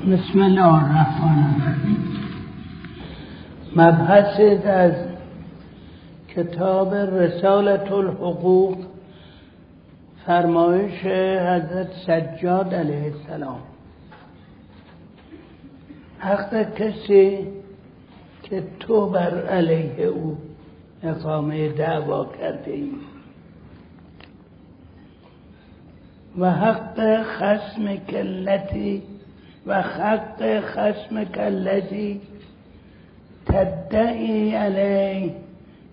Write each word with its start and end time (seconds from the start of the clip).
بسم 0.00 0.40
الله 0.40 0.74
الرحمن 0.84 1.44
الرحیم. 1.44 2.04
مبحث 3.76 4.40
از 4.66 4.92
کتاب 6.28 6.94
رسالت 6.94 7.92
الحقوق 7.92 8.76
فرمایش 10.26 11.04
حضرت 11.40 11.88
سجاد 12.06 12.74
علیه 12.74 13.12
السلام. 13.12 13.60
حق 16.18 16.74
کسی 16.74 17.38
که 18.42 18.62
تو 18.80 19.10
بر 19.10 19.46
علیه 19.46 20.04
او 20.04 20.38
اقامه 21.02 21.68
دعوا 21.68 22.24
کرده 22.24 22.72
ای. 22.72 22.90
و 26.38 26.50
حق 26.50 27.22
خسم 27.22 27.96
کلتی 27.96 29.02
و 29.66 29.82
حق 29.82 30.60
خسم 30.60 31.24
کلتی 31.24 32.20
تدعی 33.46 34.54
علی 34.54 35.30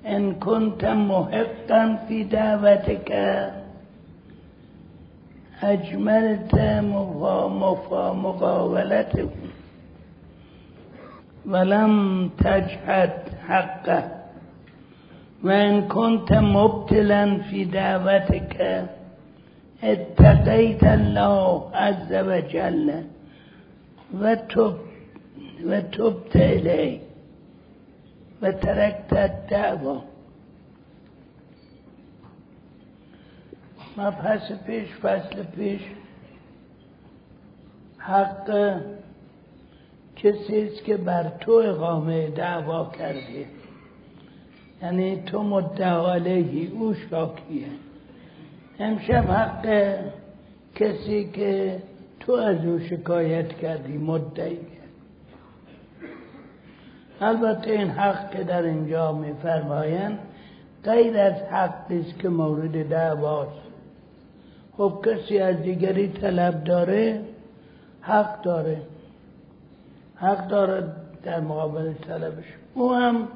إن 0.07 0.33
كنت 0.33 0.85
محقا 0.85 1.95
في 2.07 2.23
دعوتك. 2.23 3.11
أجملت 5.63 6.55
مقاولته 8.25 9.29
ولم 11.45 12.29
تجحد 12.37 13.11
حقه. 13.47 14.03
وإن 15.43 15.87
كنت 15.87 16.33
مبتلا 16.33 17.37
في 17.37 17.65
دعوتك 17.65 18.85
اتقيت 19.83 20.83
الله 20.83 21.71
عز 21.73 22.13
وجل. 22.13 23.03
وتب 24.13 24.77
وتبت 25.63 26.35
إليه 26.35 26.99
وتركت 28.43 29.13
الدعوة 29.13 30.03
مبحث 33.97 34.51
پیش 34.65 34.87
فصل 35.01 35.43
پیش. 35.55 35.81
حق 37.97 38.75
کسی 40.15 40.61
است 40.61 40.83
که 40.83 40.97
بر 40.97 41.31
تو 41.39 41.51
اقامه 41.51 42.29
دعوا 42.29 42.91
کرده. 42.97 43.45
یعنی 44.81 45.21
تو 45.25 45.43
مدعا 45.43 46.13
علیه 46.13 46.71
او 46.71 46.93
شاکیه. 46.93 47.67
امشب 48.79 49.31
حق 49.31 49.95
کسی 50.75 51.29
که 51.33 51.81
تو 52.27 52.33
از 52.33 52.65
او 52.65 52.79
شکایت 52.79 53.53
کردی 53.53 53.97
مدعی 53.97 54.59
البته 57.21 57.71
این 57.71 57.89
حق 57.89 58.31
که 58.31 58.43
در 58.43 58.61
اینجا 58.61 59.11
میفرمایند 59.11 60.19
غیر 60.83 61.17
از 61.17 61.33
حقی 61.33 61.99
است 61.99 62.19
که 62.19 62.29
مورد 62.29 62.89
دعواست 62.89 63.67
خب 64.77 65.05
کسی 65.05 65.39
از 65.39 65.61
دیگری 65.61 66.07
طلب 66.07 66.63
داره 66.63 67.21
حق 68.01 68.41
داره. 68.41 68.81
حق 70.15 70.47
داره 70.47 70.83
در 71.23 71.39
مقابل 71.39 71.93
طلبش. 71.93 72.45
او 72.73 72.93
هم 72.93 73.27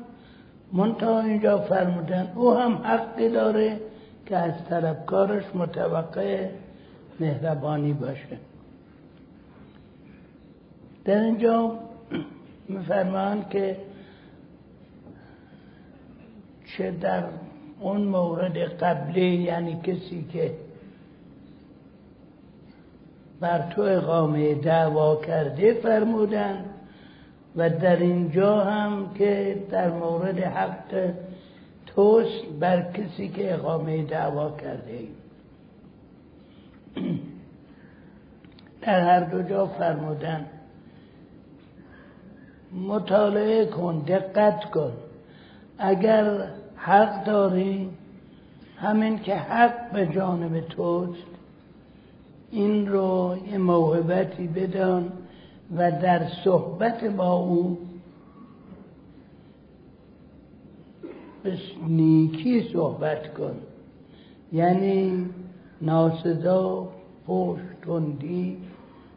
منتها 0.74 1.22
اینجا 1.22 1.58
فرمودن 1.58 2.32
او 2.36 2.54
هم 2.54 2.74
حقی 2.74 3.30
داره 3.30 3.80
که 4.26 4.38
از 4.38 4.54
طلبکارش 4.70 5.44
متوقع 5.56 6.48
مهربانی 7.20 7.94
باشه. 7.94 8.51
در 11.06 11.20
اینجا 11.20 11.80
میفرمان 12.68 13.46
که 13.50 13.78
چه 16.66 16.92
در 16.92 17.24
اون 17.80 18.02
مورد 18.02 18.58
قبلی 18.58 19.36
یعنی 19.36 19.82
کسی 19.84 20.26
که 20.34 20.54
بر 23.40 23.72
تو 23.72 23.82
اقامه 23.82 24.56
دعوا 24.56 25.16
کرده 25.16 25.74
فرمودن 25.74 26.66
و 27.56 27.70
در 27.70 27.96
اینجا 27.96 28.60
هم 28.60 29.14
که 29.14 29.64
در 29.72 29.90
مورد 29.92 30.40
حق 30.40 31.12
توست 31.86 32.46
بر 32.60 32.92
کسی 32.92 33.30
که 33.30 33.54
اقامه 33.54 34.04
دعوا 34.04 34.52
کرده 34.52 35.08
در 38.82 39.02
هر 39.02 39.20
دو 39.20 39.44
جا 39.44 39.68
فرمودن 39.68 40.46
مطالعه 42.74 43.66
کن 43.66 44.04
دقت 44.08 44.72
کن. 44.72 44.92
اگر 45.78 46.48
حق 46.76 47.24
داری 47.24 47.90
همین 48.78 49.20
که 49.20 49.36
حق 49.36 49.92
به 49.92 50.08
جانب 50.08 50.60
توست 50.60 51.24
این 52.52 52.88
رو 52.88 53.36
یه 53.52 53.58
موهبتی 53.58 54.48
بدان 54.48 55.12
و 55.78 55.92
در 55.92 56.28
صحبت 56.44 57.04
با 57.04 57.34
او 57.34 57.78
به 61.44 61.58
نیکی 61.88 62.70
صحبت 62.74 63.34
کن. 63.34 63.56
یعنی 64.54 65.30
ناسزا 65.82 66.88
پشت 67.28 67.62
تندی 67.86 68.58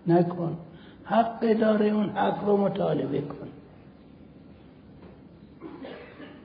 نکن. 0.06 0.56
حق 1.04 1.52
داره 1.52 1.86
اون 1.86 2.08
حق 2.10 2.44
رو 2.44 2.56
مطالبه 2.56 3.20
کن. 3.20 3.43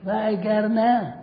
و 0.06 0.22
اگر 0.24 0.68
نه 0.68 1.14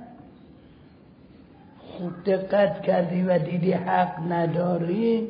خود 1.79 2.25
دقت 2.25 2.83
کردی 2.83 3.23
و 3.23 3.39
دیدی 3.39 3.73
حق 3.73 4.33
نداری 4.33 5.29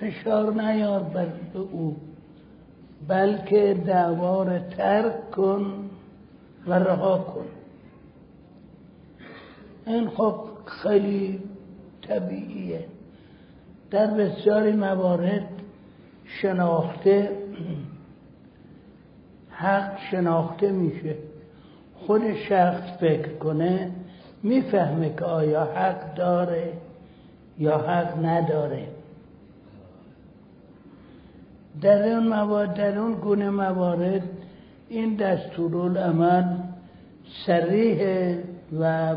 فشار 0.00 0.52
نیار 0.62 1.00
بر 1.02 1.26
او 1.54 1.96
بلکه 3.08 3.82
دعوار 3.86 4.58
ترک 4.58 5.30
کن 5.30 5.90
و 6.66 6.72
رها 6.72 7.18
کن. 7.18 7.46
این 9.86 10.08
خب 10.08 10.40
خیلی 10.66 11.40
طبیعیه. 12.08 12.84
در 13.90 14.06
بسیاری 14.06 14.72
موارد 14.72 15.48
شناخته 16.24 17.38
حق 19.50 19.98
شناخته 20.10 20.72
میشه. 20.72 21.16
خود 22.06 22.34
شخص 22.34 22.98
فکر 23.00 23.32
کنه 23.32 23.90
می‌فهمه 24.42 25.14
که 25.18 25.24
آیا 25.24 25.64
حق 25.64 26.14
داره 26.14 26.72
یا 27.58 27.78
حق 27.78 28.24
نداره. 28.26 28.88
در 31.82 32.08
اون 32.08 32.28
موارد 32.28 32.74
در 32.74 32.98
اون 32.98 33.12
گونه 33.14 33.50
موارد 33.50 34.22
این 34.88 35.16
دستورالعمل 35.16 36.44
سریح 37.46 38.36
و 38.80 39.16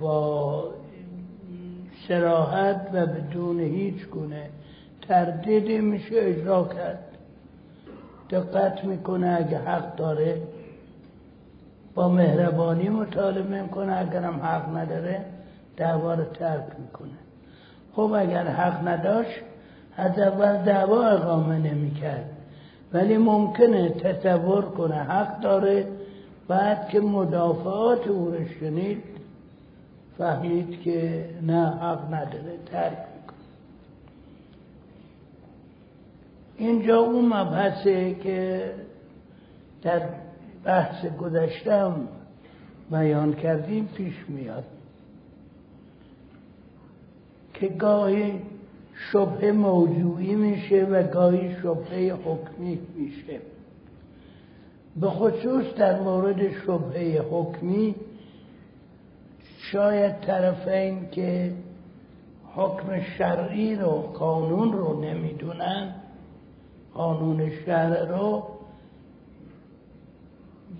با 0.00 0.64
سراحت 2.08 2.90
و 2.92 3.06
بدون 3.06 3.60
هیچ 3.60 4.06
گونه 4.06 4.50
تردیدی 5.08 5.78
میشه 5.78 6.14
اجرا 6.14 6.64
کرد. 6.64 7.04
دقت 8.30 8.84
می‌کنه 8.84 9.36
اگه 9.40 9.58
حق 9.58 9.96
داره. 9.96 10.42
با 11.94 12.08
مهربانی 12.08 12.88
مطالبه 12.88 13.62
می‌کنه 13.62 13.96
اگرم 13.96 14.40
حق 14.42 14.76
نداره 14.76 15.24
دعوا 15.76 16.14
رو 16.14 16.24
ترک 16.24 16.64
می‌کنه. 16.78 17.18
خب 17.92 18.12
اگر 18.16 18.46
حق 18.46 18.88
نداشت 18.88 19.40
از 19.96 20.18
اول 20.18 20.56
دعوا 20.56 21.06
اقامه 21.06 21.58
نمی‌کرد. 21.58 22.30
ولی 22.92 23.16
ممکنه 23.16 23.88
تصور 23.88 24.64
کنه 24.64 24.94
حق 24.94 25.40
داره 25.40 25.86
بعد 26.48 26.88
که 26.88 27.00
مدافعات 27.00 28.08
او 28.08 28.34
شنید 28.60 29.02
فهمید 30.18 30.80
که 30.80 31.24
نه 31.42 31.66
حق 31.66 32.14
نداره 32.14 32.58
ترک 32.72 32.92
می‌کنه. 32.92 33.36
اینجا 36.56 36.98
اون 36.98 37.24
مبحثه 37.24 38.14
که 38.14 38.70
در 39.82 40.00
بحث 40.64 41.06
گذشتم 41.06 42.08
بیان 42.90 43.32
کردیم 43.34 43.86
پیش 43.86 44.14
میاد 44.28 44.64
که 47.54 47.68
گاهی 47.68 48.40
شبه 49.12 49.52
موضوعی 49.52 50.34
میشه 50.34 50.84
و 50.84 51.02
گاهی 51.02 51.56
شبه 51.62 52.16
حکمی 52.24 52.78
میشه. 52.94 53.40
به 54.96 55.08
خصوص 55.08 55.74
در 55.74 56.00
مورد 56.00 56.52
شبه 56.52 57.24
حکمی 57.30 57.94
شاید 59.58 60.20
طرفین 60.20 61.10
که 61.10 61.52
حکم 62.54 63.00
شرعی 63.18 63.76
رو 63.76 63.90
قانون 63.90 64.72
رو 64.72 65.00
نمی‌دونن 65.00 65.94
قانون 66.94 67.50
شهر 67.66 68.04
رو 68.04 68.42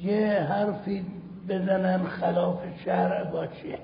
یه 0.01 0.29
حرفی 0.29 1.05
بزنن 1.49 2.05
خلاف 2.05 2.59
شهر 2.85 3.25
باشه 3.25 3.79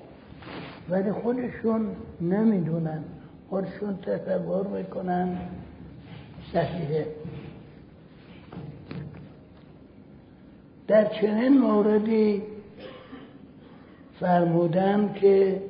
ولی 0.89 1.11
خودشون 1.11 1.95
نمی‌دونن. 2.21 3.03
خودشون 3.49 3.97
تصور 3.97 4.67
می‌کنن. 4.67 5.37
صحیحه. 6.53 7.07
در 10.87 11.05
چنین 11.05 11.57
موردی 11.57 12.43
فرمودن 14.19 15.13
که 15.13 15.61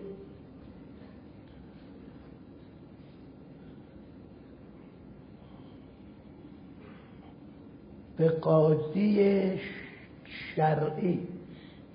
به 8.18 8.30
قاضی 8.30 9.60
شرعی. 10.60 11.20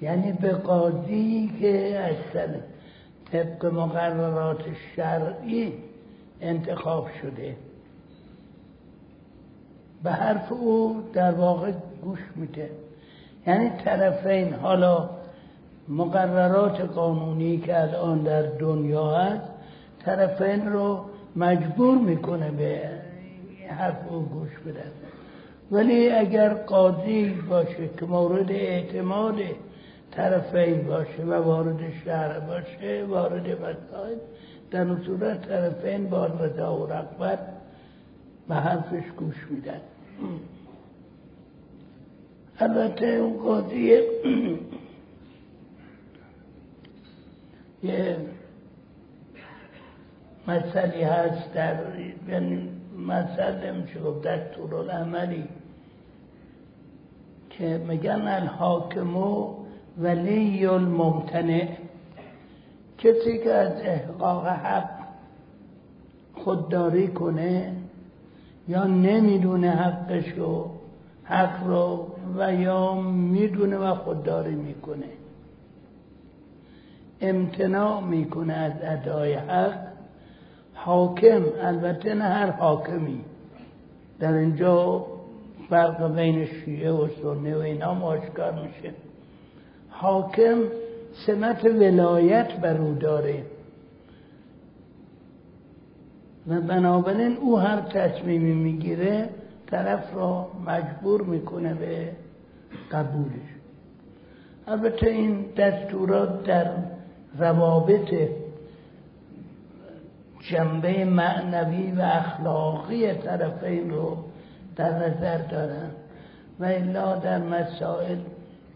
یعنی 0.03 0.33
به 0.33 0.53
قاضی 0.53 1.53
که 1.61 2.01
اصلا 2.01 2.55
طبق 3.33 3.67
مقررات 3.67 4.63
شرعی 4.97 5.73
انتخاب 6.41 7.09
شده. 7.23 7.57
به 10.03 10.11
حرف 10.11 10.53
او 10.53 11.03
در 11.13 11.33
واقع 11.33 11.73
گوش 12.03 12.19
میده. 12.37 12.71
یعنی 13.47 13.71
طرفین 13.85 14.55
حالا 14.55 15.11
مقررات 15.89 16.81
قانونی 16.81 17.59
که 17.59 17.81
الان 17.81 18.23
در 18.23 18.43
دنیا 18.43 19.11
هست 19.11 19.51
طرفین 20.05 20.73
رو 20.73 21.05
مجبور 21.37 21.99
می‌کنه 21.99 22.51
به 22.51 22.91
حرف 23.69 24.13
او 24.13 24.23
گوش 24.23 24.51
بدن 24.67 25.04
ولی 25.71 26.11
اگر 26.11 26.55
قاضی 26.55 27.31
باشه 27.31 27.89
که 28.01 28.07
مورد 28.07 28.51
اعتماد 28.53 29.37
طرفین 30.11 30.87
باشه 30.87 31.23
و 31.23 31.33
وارد 31.33 31.93
شهر 32.05 32.41
باشه 32.41 33.05
وارد 33.05 33.47
مسائل 33.47 34.19
در 34.71 34.87
صورت 35.07 35.49
طرفین 35.49 36.11
با 36.11 36.27
رضا 36.27 36.77
و 36.77 36.87
رقبت 36.87 37.39
به 38.49 38.55
حرفش 38.55 39.05
گوش 39.17 39.47
میدن. 39.51 39.81
البته 42.59 43.07
اون 43.07 43.43
قاضی 43.43 44.01
یه 47.83 48.17
مسئله 50.49 51.07
هست 51.07 51.53
در 51.55 51.77
یعنی 52.29 52.74
مسئله 53.09 53.73
میشه 53.73 54.01
گفت 54.01 54.23
در 54.23 54.39
طول 54.49 54.91
عملی 54.91 55.45
که 57.51 57.85
میگن 57.89 58.23
الحاکمو 58.29 59.55
ولی 59.99 60.67
الممتنع 60.67 61.69
کسی 62.99 63.39
که 63.39 63.53
از 63.53 63.73
احقاق 63.83 64.47
حق 64.47 64.91
خودداری 66.35 67.09
کنه 67.09 67.73
یا 68.69 68.85
نمی‌دونه 68.85 69.71
حقشو 69.71 70.71
حق 71.25 71.67
رو 71.67 72.07
و 72.37 72.55
یا 72.55 72.95
می‌دونه 73.03 73.77
و 73.77 73.95
خودداری 73.95 74.55
می‌کنه. 74.55 75.07
امتناع 77.21 78.03
می‌کنه 78.03 78.53
از 78.53 78.73
ادای 78.83 79.35
حق. 79.35 79.94
حاکم 80.85 81.43
البته 81.61 82.15
نه 82.15 82.25
هر 82.25 82.51
حاکمی. 82.51 83.21
در 84.21 84.33
اینجا 84.33 85.07
فرق 85.71 86.15
بین 86.15 86.47
شیعه 86.47 86.93
و 86.93 87.09
سنه 87.23 87.57
و 87.57 87.61
اینا 87.61 88.01
آشکار 88.01 88.53
میشه. 88.53 88.95
حاکم 89.89 90.59
سمت 91.27 91.65
ولایت 91.65 92.61
بر 92.61 92.77
او 92.77 92.95
داره. 92.95 93.43
و 96.49 96.61
بنابراین 96.61 97.37
او 97.37 97.59
هر 97.59 97.81
تصمیمی 97.81 98.55
می‌گیره 98.55 99.29
طرف 99.67 100.15
را 100.15 100.49
مجبور 100.67 101.23
می‌کنه 101.23 101.75
به 101.75 102.13
قبولش. 102.93 103.55
البته 104.67 105.11
این 105.11 105.45
دستورات 105.57 106.43
در 106.45 106.71
روابط 107.39 108.15
جنبه 110.51 111.05
معنوی 111.05 111.93
و 111.93 112.01
اخلاقی 112.01 113.15
طرفین 113.15 113.91
رو 113.91 114.17
در 114.77 115.09
نظر 115.09 115.39
دارن. 115.39 115.91
و 116.61 116.65
الا 116.65 117.17
در 117.17 117.39
مسائل 117.39 118.19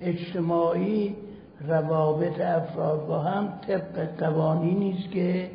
اجتماعی 0.00 1.17
روابط 1.69 2.41
افراد 2.41 3.06
با 3.06 3.19
هم 3.19 3.49
طبق 3.67 4.19
قوانینی 4.19 4.99
است 4.99 5.11
که 5.11 5.50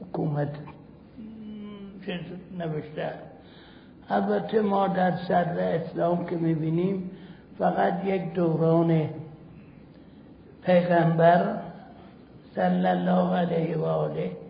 حکومت 0.00 0.48
نوشته. 2.58 3.12
البته 4.08 4.60
ما 4.60 4.88
در 4.88 5.16
صدر 5.16 5.74
اسلام 5.74 6.26
که 6.26 6.36
می‌بینیم 6.36 7.10
فقط 7.58 8.04
یک 8.04 8.32
دوران 8.32 9.10
پیغمبر 10.64 11.58
صلی 12.54 12.86
الله 12.86 13.36
علیه 13.36 13.78
و 13.78 13.84
آله 13.84 14.45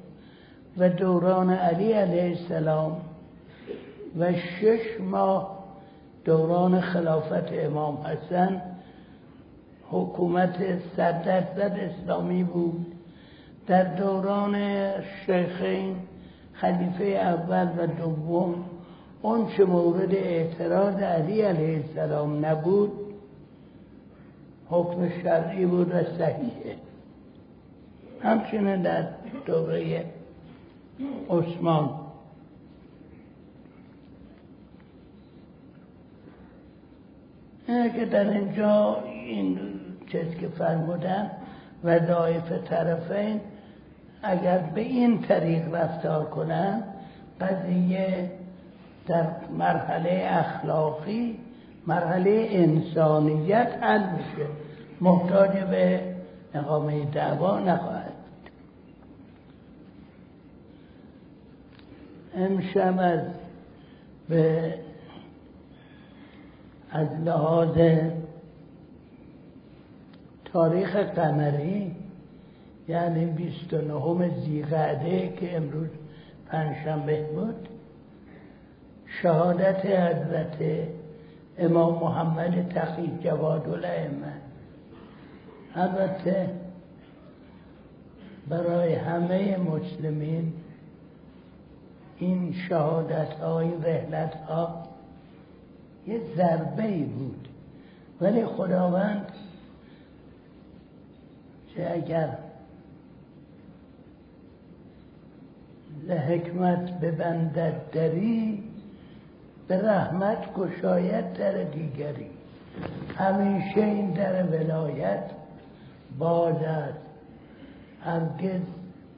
و 0.79 0.89
دوران 0.89 1.51
علی 1.51 1.93
علیه 1.93 2.23
السلام 2.23 2.97
و 4.19 4.33
شش 4.33 5.01
ماه 5.01 5.65
دوران 6.25 6.81
خلافت 6.81 7.53
امام 7.53 7.97
حسن 7.97 8.63
حکومت 9.91 10.57
صد 10.97 11.25
درصد 11.25 11.79
اسلامی 11.81 12.45
بود. 12.45 12.87
در 13.67 13.83
دوران 13.83 14.57
شیخین 15.27 15.97
خلیفه 16.53 17.05
اول 17.05 17.69
و 17.79 17.87
دوم 17.87 18.65
اون 19.23 19.47
چه 19.57 19.65
مورد 19.65 20.15
اعتراض 20.15 20.95
علی 20.95 21.43
علیه 21.43 21.83
السلام 21.85 22.47
نبود 22.47 22.93
حکم 24.71 25.09
شرعی 25.23 25.67
بود 25.67 25.95
و 25.95 26.03
صحیحه. 26.19 26.77
همچنین 28.23 28.83
در 28.83 29.05
دوره 29.47 30.05
عثمان. 31.31 31.91
که 37.67 38.05
در 38.05 38.31
اینجا 38.31 39.03
این 39.05 39.59
چیز 40.13 40.35
که 40.41 40.49
فرمودن 40.49 41.31
وظایف 41.85 42.53
طرفین 42.69 43.41
اگر 44.23 44.59
به 44.59 44.81
این 44.81 45.23
طریق 45.23 45.75
رفتار 45.75 46.25
کنن 46.25 46.83
قضیه 47.41 48.31
در 49.07 49.27
مرحله 49.59 50.27
اخلاقی 50.31 51.39
مرحله 51.87 52.47
انسانیت 52.51 53.69
حل 53.81 54.03
میشه. 54.17 54.47
محتاج 55.01 55.51
به 55.51 56.01
اقامه 56.55 57.05
دعوا 57.05 57.61
نخواهد 57.61 58.06
امشب 62.37 62.99
از 62.99 63.21
به 64.29 64.75
از 66.91 67.09
لحاظ 67.25 67.79
تاریخ 70.45 70.97
قمری 70.97 71.97
یعنی 72.89 73.27
29 73.27 74.31
زیقعده 74.45 75.33
که 75.41 75.57
امروز 75.57 75.89
پنجشنبه 76.47 77.23
بود 77.23 77.69
شهادت 79.23 79.87
حضرت 79.87 80.57
امام 81.59 81.95
محمد 81.95 82.69
تقی 82.69 83.19
جواد 83.21 83.69
الائمه 83.69 84.33
البته 85.75 86.51
برای 88.49 88.95
همه 88.95 89.57
مسلمین 89.57 90.53
این 92.19 92.55
شهادت 92.69 93.33
ها 93.33 93.61
این 93.61 93.85
رحلت 93.85 94.35
ها 94.35 94.83
یه 96.07 96.21
ضربه 96.37 96.83
ای 96.83 97.05
بود. 97.05 97.49
ولی 98.21 98.47
خداوند 98.47 99.27
که 101.75 101.95
اگر 101.95 102.39
لحکمت 106.09 107.01
ببندد 107.01 107.91
دری 107.93 108.63
به 109.69 109.89
رحمت 109.89 110.55
گشاید 110.55 111.33
در 111.33 111.53
دیگری. 111.53 112.31
همیشه 113.17 113.81
این 113.81 114.11
در 114.11 114.43
ولایت 114.43 115.31
باز 116.19 116.57
است 116.57 116.99
هرگز 118.01 118.61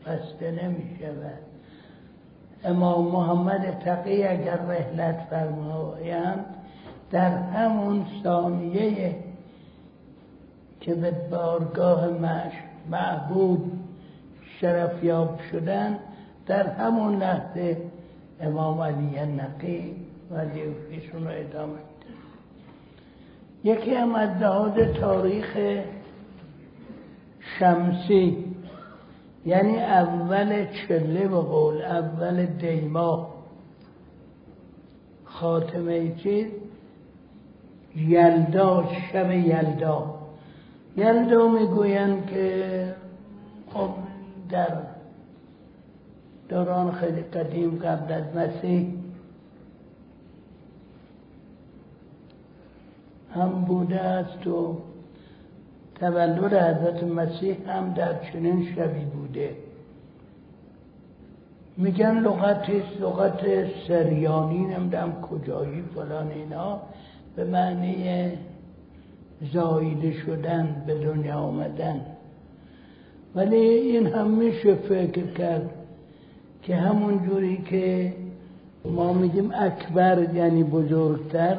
بسته 0.07 0.51
نمی 0.51 0.99
شود 1.01 1.48
امام 2.65 3.07
محمد 3.13 3.83
تقی 3.85 4.25
اگر 4.25 4.57
رحلت 4.57 5.27
فرمایند 5.31 6.45
در 7.11 7.39
همون 7.39 8.07
ثانیه 8.23 9.17
که 10.81 10.95
به 10.95 11.11
بارگاه 11.31 12.09
معبود 12.91 13.73
شرفیاب 14.61 15.41
شدن 15.51 15.99
در 16.47 16.67
همون 16.67 17.17
لحظه 17.17 17.77
امام 18.41 18.81
علی 18.81 19.21
نقی 19.21 19.97
وظیفهشون 20.31 21.25
رو 21.25 21.31
ادامه 21.31 21.79
یکی 23.65 23.95
هم 23.95 24.15
از 24.15 24.43
لحاظ 24.43 24.79
تاریخ 25.01 25.57
شمسی 27.59 28.48
یعنی 29.49 29.79
اول 29.79 30.65
چله 30.65 31.29
و 31.29 31.41
قول 31.41 31.83
اول 31.83 32.47
دیما. 32.47 33.29
خاتمه 35.25 36.15
چیز 36.15 36.47
یلدا 37.97 38.85
شب 39.13 39.31
یلدا. 39.31 40.15
یلدا 40.97 41.49
می‌گویند 41.49 42.27
که 42.27 42.95
خب 43.75 43.91
در 44.51 44.77
دوران 46.49 46.93
خیلی 46.93 47.23
قدیم 47.23 47.79
قبل 47.79 48.13
از 48.13 48.37
مسیح 48.37 48.95
هم 53.35 53.65
بوده 53.65 54.01
است 54.01 54.47
و 54.47 54.79
تولد 56.01 56.55
حضرت 56.55 57.03
مسیح 57.03 57.57
هم 57.67 57.95
در 57.95 58.15
چنین 58.33 58.69
شبی 58.77 59.05
بوده. 59.05 59.51
میگن 61.77 62.19
لغتی 62.19 62.83
لغت 63.01 63.41
سریانی 63.89 64.59
نمی‌دونم 64.59 65.13
کجایی 65.23 65.83
فلان 65.95 66.31
اینا. 66.31 66.81
به 67.37 67.45
معنی 67.45 68.33
زایده 69.53 70.13
شدن 70.13 70.83
به 70.87 70.95
دنیا 70.95 71.35
آمدن. 71.35 72.01
ولی 73.35 73.57
این 73.57 74.07
هم 74.07 74.31
میشه 74.31 74.75
فکر 74.75 75.27
کرد 75.27 75.71
که 76.63 76.77
همون 76.77 77.29
جوری 77.29 77.57
که 77.57 78.13
ما 78.85 79.13
میگیم 79.13 79.51
اکبر 79.55 80.35
یعنی 80.35 80.65
بزرگتر 80.65 81.57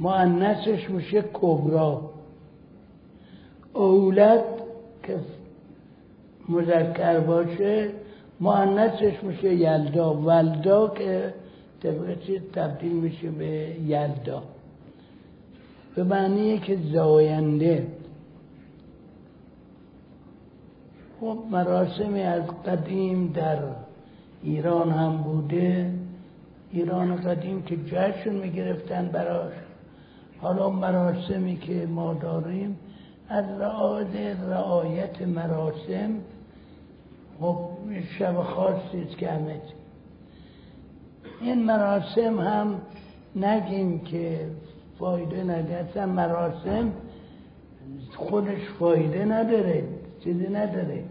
معنسش 0.00 0.90
میشه 0.90 1.24
کبرا. 1.32 2.09
اولد 3.74 4.44
که 5.02 5.18
مذکر 6.48 7.20
باشه 7.20 7.90
معنسش 8.40 9.22
میشه 9.22 9.54
یلدا. 9.54 10.14
ولدا 10.14 10.88
که 10.88 11.34
طبق 11.82 12.20
چیز 12.26 12.40
تبدیل 12.52 12.92
میشه 12.92 13.30
به 13.30 13.76
یلدا. 13.86 14.42
به 15.94 16.04
معنی 16.04 16.58
که 16.58 16.78
زاینده. 16.92 17.86
خب 21.20 21.38
مراسمی 21.50 22.22
از 22.22 22.42
قدیم 22.66 23.32
در 23.32 23.58
ایران 24.42 24.90
هم 24.90 25.16
بوده. 25.16 25.92
ایران 26.72 27.16
قدیم 27.16 27.62
که 27.62 27.76
جشن 27.76 28.34
می‌گرفتن 28.34 29.08
براش. 29.08 29.52
حالا 30.40 30.70
مراسمی 30.70 31.56
که 31.56 31.86
ما 31.86 32.14
داریم 32.14 32.78
از 33.30 33.44
رعایت 34.48 35.22
مراسم 35.22 36.10
خب 37.40 37.68
شب 38.18 38.42
خاصی 38.42 39.02
است 39.02 39.16
که 39.18 39.30
همه 39.30 39.60
این 41.40 41.64
مراسم 41.64 42.40
هم 42.40 42.80
نگیم 43.36 43.98
که 43.98 44.46
فایده 44.98 45.44
نداره 45.44 46.06
مراسم 46.06 46.92
خودش 48.16 48.68
فایده 48.78 49.24
نداره 49.24 49.84
چیزی 50.24 50.46
نداره. 50.48 51.04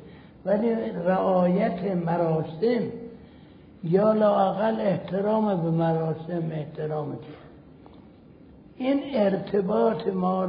ولی 0.45 0.69
رعایت 1.05 1.95
مراسم 1.95 2.83
یا 3.83 4.13
لاقل 4.13 4.79
احترام 4.79 5.61
به 5.61 5.71
مراسم 5.71 6.51
احترام. 6.51 7.17
این 8.77 9.01
ارتباط 9.13 10.07
ما 10.07 10.45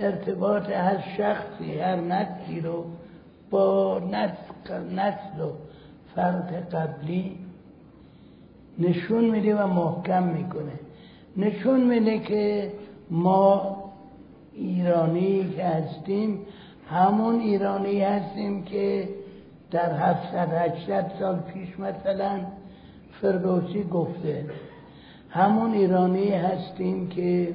ارتباط 0.00 0.70
هر 0.70 1.04
شخصی 1.16 1.78
هر 1.78 1.96
نسلی 1.96 2.60
رو 2.60 2.84
با 3.50 3.98
نسل 4.92 5.40
و 5.40 5.50
فرد 6.14 6.68
قبلی 6.74 7.38
نشون 8.78 9.24
میده 9.24 9.56
و 9.56 9.66
محکم 9.66 10.22
می‌کنه. 10.22 10.72
نشون 11.36 11.80
میده 11.84 12.18
که 12.18 12.72
ما 13.10 13.76
ایرانی 14.54 15.54
که 15.56 15.64
هستیم 15.64 16.38
همون 16.90 17.40
ایرانی 17.40 18.00
هستیم 18.00 18.64
که 18.64 19.08
در 19.70 19.92
700 19.92 20.52
800 20.52 21.12
سال 21.18 21.36
پیش 21.36 21.68
مثلا 21.78 22.40
فردوسی 23.20 23.84
گفته. 23.84 24.44
همون 25.30 25.72
ایرانی 25.72 26.28
هستیم 26.28 27.08
که 27.08 27.54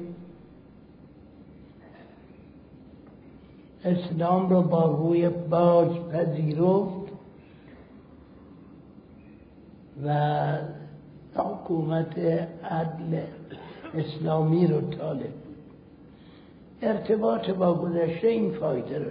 اسلام 3.84 4.50
رو 4.50 4.62
با 4.62 4.86
روی 4.86 5.28
باج 5.28 5.98
پذیرفت 6.12 7.12
و 10.04 10.58
حکومت 11.34 12.18
عدل 12.64 13.20
اسلامی 13.94 14.66
رو 14.66 14.80
طالب. 14.80 15.32
ارتباط 16.82 17.50
با 17.50 17.74
گذشته 17.74 18.28
این 18.28 18.52
فایده 18.52 18.98
رو 18.98 19.10